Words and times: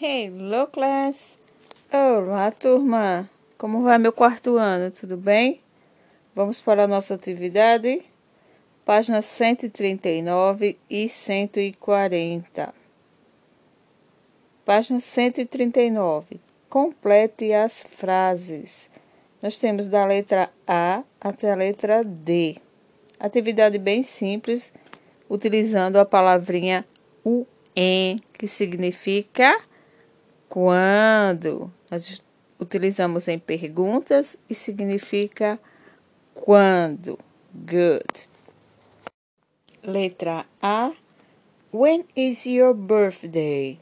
Hello, 0.00 0.66
class! 0.66 1.38
Olá, 1.92 2.50
turma! 2.50 3.30
Como 3.56 3.84
vai 3.84 3.96
meu 3.96 4.12
quarto 4.12 4.56
ano? 4.56 4.90
Tudo 4.90 5.16
bem? 5.16 5.60
Vamos 6.34 6.60
para 6.60 6.82
a 6.82 6.88
nossa 6.88 7.14
atividade? 7.14 8.02
Páginas 8.84 9.24
139 9.26 10.76
e 10.90 11.08
140. 11.08 12.74
Página 14.64 14.98
139. 14.98 16.40
Complete 16.68 17.52
as 17.52 17.84
frases. 17.84 18.90
Nós 19.40 19.58
temos 19.58 19.86
da 19.86 20.04
letra 20.04 20.50
A 20.66 21.04
até 21.20 21.52
a 21.52 21.54
letra 21.54 22.02
D. 22.02 22.56
Atividade 23.16 23.78
bem 23.78 24.02
simples, 24.02 24.72
utilizando 25.30 26.00
a 26.00 26.04
palavrinha 26.04 26.84
em, 27.76 28.20
que 28.36 28.48
significa 28.48 29.56
quando. 30.54 31.68
Nós 31.90 32.22
utilizamos 32.60 33.26
em 33.26 33.40
perguntas 33.40 34.36
e 34.48 34.54
significa 34.54 35.58
quando. 36.32 37.18
Good. 37.52 38.28
Letra 39.82 40.46
A. 40.62 40.92
When 41.72 42.04
is 42.14 42.46
your 42.46 42.72
birthday? 42.72 43.80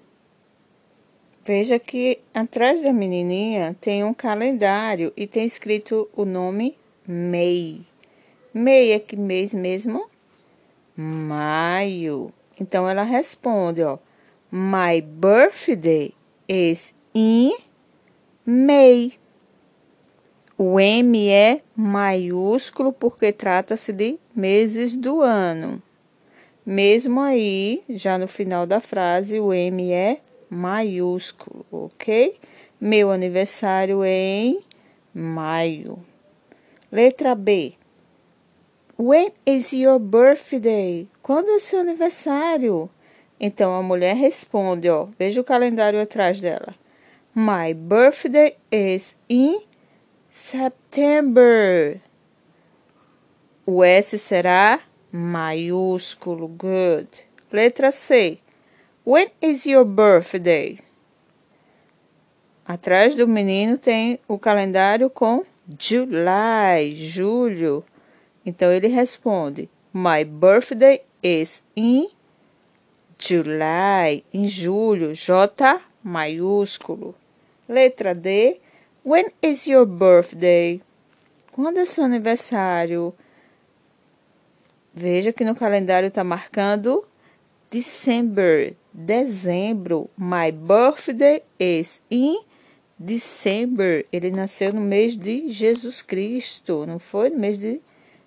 Veja 1.45 1.79
que 1.79 2.21
atrás 2.33 2.83
da 2.83 2.91
menininha 2.91 3.77
tem 3.79 4.03
um 4.03 4.15
calendário 4.15 5.13
e 5.15 5.27
tem 5.27 5.45
escrito 5.45 6.09
o 6.17 6.25
nome 6.25 6.79
May. 7.07 7.83
May 8.55 8.93
é 8.93 8.99
que 8.99 9.15
mês 9.15 9.53
mesmo? 9.53 10.09
Maio. 10.97 12.33
Então 12.59 12.89
ela 12.89 13.03
responde, 13.03 13.83
ó. 13.83 13.99
My 14.51 15.03
birthday 15.03 16.15
is 16.53 16.95
in 17.15 17.57
May. 18.45 19.15
O 20.59 20.79
M 20.79 21.29
é 21.31 21.63
maiúsculo 21.75 22.93
porque 22.93 23.33
trata-se 23.33 23.91
de 23.91 24.19
meses 24.37 24.95
do 24.95 25.23
ano. 25.23 25.83
Mesmo 26.65 27.23
aí, 27.23 27.83
já 27.89 28.19
no 28.19 28.29
final 28.29 28.67
da 28.67 28.81
frase, 28.81 29.41
o 29.41 29.51
M 29.53 29.93
é 29.93 30.21
maiúsculo, 30.51 31.65
ok? 31.73 32.39
Meu 32.79 33.11
aniversário 33.11 34.05
é 34.05 34.11
em 34.11 34.61
maio. 35.15 36.05
Letra 36.93 37.35
B. 37.35 37.73
When 38.99 39.33
is 39.47 39.73
your 39.73 39.99
birthday? 39.99 41.09
Quando 41.23 41.49
é 41.49 41.59
seu 41.59 41.81
aniversário? 41.81 42.91
Então 43.45 43.75
a 43.75 43.83
mulher 43.83 44.15
responde, 44.15 44.89
ó, 44.89 45.09
veja 45.19 45.41
o 45.41 45.45
calendário 45.45 46.01
atrás 46.01 46.41
dela. 46.41 46.77
My 47.35 47.75
birthday 47.75 48.57
is 48.71 49.17
in 49.29 49.61
September. 50.31 52.01
O 53.67 53.83
S 53.83 54.17
será 54.17 54.81
maiúsculo. 55.11 56.47
Good. 56.47 57.09
Letra 57.51 57.91
C. 57.91 58.39
When 59.05 59.33
is 59.43 59.67
your 59.67 59.85
birthday? 59.85 60.79
Atrás 62.65 63.17
do 63.17 63.27
menino 63.27 63.77
tem 63.77 64.21
o 64.29 64.39
calendário 64.39 65.11
com 65.11 65.45
July, 65.77 66.95
julho. 66.95 67.85
Então 68.47 68.73
ele 68.73 68.87
responde: 68.87 69.69
My 69.93 70.23
birthday 70.25 71.03
is 71.21 71.61
in 71.75 72.09
July, 73.25 74.25
em 74.35 74.49
julho, 74.49 75.15
J 75.15 75.81
maiúsculo. 76.03 77.15
Letra 77.69 78.15
D. 78.15 78.61
When 79.05 79.27
is 79.41 79.67
your 79.69 79.87
birthday? 79.87 80.81
Quando 81.53 81.79
é 81.79 81.85
seu 81.85 82.03
aniversário? 82.03 83.15
Veja 84.93 85.33
que 85.33 85.45
no 85.45 85.55
calendário 85.55 86.09
está 86.09 86.25
marcando 86.25 87.05
December, 87.71 88.75
dezembro. 88.93 90.11
My 90.19 90.51
birthday 90.51 91.43
is 91.61 92.01
in 92.11 92.43
December. 92.99 94.05
Ele 94.13 94.33
nasceu 94.33 94.73
no 94.73 94.81
mês 94.81 95.17
de 95.17 95.49
Jesus 95.49 96.03
Cristo, 96.03 96.85
não 96.87 96.99
foi? 96.99 97.31
No 97.31 97.39
mês 97.39 97.57
de 97.57 97.81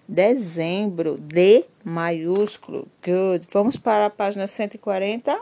dezembro, 0.08 1.18
D 1.18 1.66
maiúsculo. 1.84 2.88
Good. 3.04 3.48
Vamos 3.52 3.78
para 3.78 4.08
a 4.08 4.10
página 4.10 4.48
140. 4.48 5.40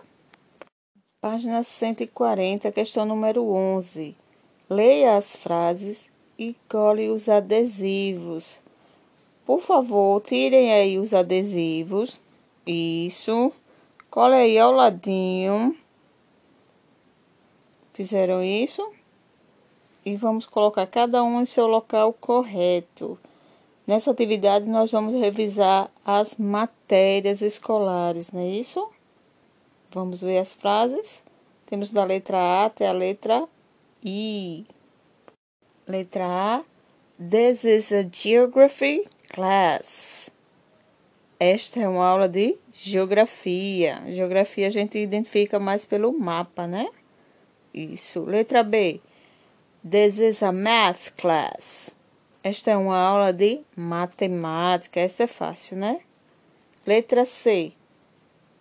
Página 1.21 1.63
140, 1.63 2.71
questão 2.71 3.05
número 3.05 3.49
11. 3.49 4.15
Leia 4.69 5.15
as 5.15 5.35
frases 5.35 6.09
e 6.37 6.55
cole 6.67 7.09
os 7.09 7.29
adesivos. 7.29 8.59
Por 9.45 9.61
favor, 9.61 10.21
tirem 10.21 10.73
aí 10.73 10.97
os 10.97 11.13
adesivos. 11.13 12.19
Isso. 12.65 13.51
Cole 14.09 14.35
aí 14.35 14.57
ao 14.57 14.71
ladinho. 14.71 15.75
Fizeram 17.93 18.43
isso? 18.43 18.91
E 20.05 20.15
vamos 20.15 20.45
colocar 20.45 20.87
cada 20.87 21.23
um 21.23 21.41
em 21.41 21.45
seu 21.45 21.67
local 21.67 22.11
correto. 22.13 23.17
Nessa 23.85 24.11
atividade, 24.11 24.65
nós 24.65 24.91
vamos 24.91 25.13
revisar 25.13 25.91
as 26.05 26.37
matérias 26.37 27.41
escolares, 27.41 28.31
não 28.31 28.41
é 28.41 28.47
isso? 28.47 28.89
Vamos 29.91 30.21
ver 30.21 30.37
as 30.37 30.53
frases. 30.53 31.21
Temos 31.65 31.91
da 31.91 32.05
letra 32.05 32.37
A 32.37 32.65
até 32.65 32.87
a 32.87 32.93
letra 32.93 33.47
I. 34.03 34.65
Letra 35.85 36.25
A. 36.25 36.63
This 37.19 37.65
is 37.65 37.91
a 37.91 38.03
geography 38.09 39.05
class. 39.29 40.31
Esta 41.39 41.81
é 41.81 41.87
uma 41.87 42.07
aula 42.07 42.29
de 42.29 42.57
geografia. 42.71 44.01
Geografia 44.07 44.67
a 44.67 44.69
gente 44.69 44.97
identifica 44.97 45.59
mais 45.59 45.83
pelo 45.83 46.17
mapa, 46.17 46.65
né? 46.65 46.87
Isso. 47.73 48.23
Letra 48.23 48.63
B. 48.63 49.01
This 49.89 50.19
is 50.19 50.41
a 50.41 50.53
math 50.53 51.11
class. 51.17 51.93
Esta 52.43 52.71
é 52.71 52.77
uma 52.77 52.97
aula 52.97 53.31
de 53.31 53.61
matemática. 53.73 54.99
Esta 54.99 55.23
é 55.23 55.27
fácil, 55.27 55.77
né? 55.77 56.01
Letra 56.85 57.23
C. 57.23 57.71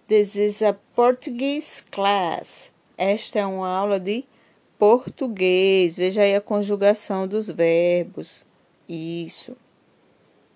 This 0.06 0.37
is 0.37 0.62
a 0.62 0.72
Portuguese 0.94 1.82
class. 1.91 2.70
Esta 2.97 3.41
é 3.41 3.47
uma 3.47 3.69
aula 3.69 3.98
de 3.98 4.25
português. 4.78 5.97
Veja 5.97 6.22
aí 6.22 6.32
a 6.32 6.41
conjugação 6.41 7.26
dos 7.26 7.48
verbos. 7.48 8.47
Isso. 8.88 9.56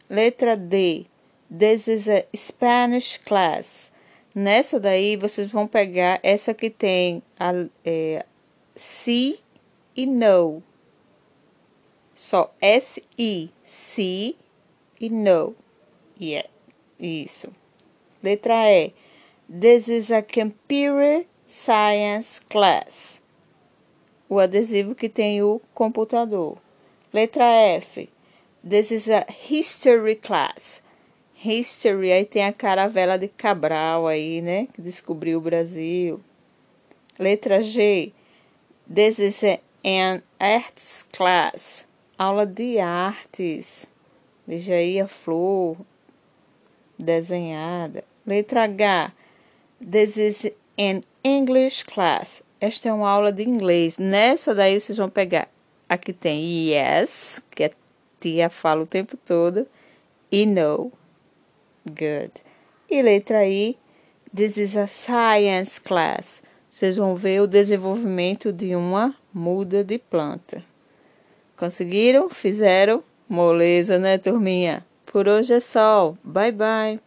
Letra 0.08 0.56
D. 0.56 1.06
This 1.50 1.88
is 1.88 2.08
a 2.08 2.24
Spanish 2.36 3.16
class. 3.18 3.90
Nessa 4.32 4.78
daí, 4.78 5.16
vocês 5.16 5.50
vão 5.50 5.66
pegar 5.66 6.20
essa 6.22 6.54
que 6.54 6.70
tem 6.70 7.22
a, 7.40 7.52
é, 7.84 8.24
si 8.76 9.40
e 9.96 10.06
no. 10.06 10.62
Só 12.16 12.50
S-I, 12.62 13.50
si 13.62 14.38
e 14.98 15.10
no. 15.10 15.54
Yeah, 16.18 16.48
isso. 16.98 17.52
Letra 18.22 18.72
E. 18.72 18.94
This 19.46 19.88
is 19.88 20.10
a 20.10 20.22
computer 20.22 21.26
science 21.46 22.40
class. 22.40 23.20
O 24.30 24.38
adesivo 24.38 24.94
que 24.94 25.10
tem 25.10 25.42
o 25.42 25.60
computador. 25.74 26.56
Letra 27.12 27.44
F. 27.44 28.08
This 28.66 28.92
is 28.92 29.10
a 29.10 29.26
history 29.28 30.16
class. 30.16 30.82
History, 31.34 32.12
aí 32.12 32.24
tem 32.24 32.46
a 32.46 32.52
caravela 32.52 33.18
de 33.18 33.28
Cabral 33.28 34.06
aí, 34.06 34.40
né? 34.40 34.68
Que 34.72 34.80
descobriu 34.80 35.36
o 35.36 35.42
Brasil. 35.42 36.18
Letra 37.18 37.60
G. 37.60 38.14
This 38.88 39.18
is 39.18 39.42
an 39.84 40.22
arts 40.40 41.06
class 41.12 41.86
aula 42.18 42.46
de 42.46 42.78
artes. 42.78 43.88
Veja 44.46 44.74
aí 44.74 45.00
a 45.00 45.08
flor 45.08 45.76
desenhada. 46.98 48.04
Letra 48.26 48.64
H. 48.64 49.12
This 49.80 50.16
is 50.16 50.50
an 50.78 51.02
English 51.22 51.84
class. 51.84 52.42
Esta 52.60 52.88
é 52.88 52.92
uma 52.92 53.10
aula 53.10 53.30
de 53.30 53.42
inglês. 53.42 53.98
Nessa 53.98 54.54
daí 54.54 54.80
vocês 54.80 54.96
vão 54.96 55.10
pegar. 55.10 55.48
Aqui 55.88 56.12
tem 56.12 56.70
yes, 56.70 57.40
que 57.50 57.64
a 57.64 57.70
tia 58.18 58.48
fala 58.50 58.82
o 58.82 58.86
tempo 58.86 59.16
todo, 59.16 59.66
e 60.32 60.46
no. 60.46 60.90
Good. 61.86 62.32
E 62.90 63.02
letra 63.02 63.46
I. 63.46 63.76
This 64.34 64.56
is 64.56 64.76
a 64.76 64.86
science 64.86 65.80
class. 65.80 66.42
Vocês 66.68 66.96
vão 66.96 67.14
ver 67.14 67.40
o 67.40 67.46
desenvolvimento 67.46 68.52
de 68.52 68.74
uma 68.74 69.14
muda 69.32 69.84
de 69.84 69.98
planta. 69.98 70.64
Conseguiram? 71.56 72.28
Fizeram? 72.28 73.02
Moleza, 73.28 73.98
né, 73.98 74.18
turminha? 74.18 74.84
Por 75.06 75.26
hoje 75.26 75.54
é 75.54 75.60
só. 75.60 76.14
Bye, 76.22 76.52
bye. 76.52 77.05